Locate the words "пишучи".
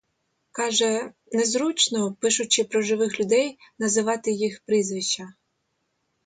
2.15-2.63